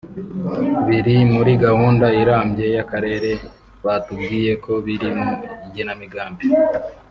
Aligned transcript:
biri 0.87 1.15
muri 1.33 1.51
gahunda 1.65 2.05
irambye 2.21 2.65
y’akarere 2.75 3.31
batubwiye 3.85 4.53
ko 4.63 4.71
biri 4.85 5.09
mu 5.21 5.29
igenamigambi 5.67 6.45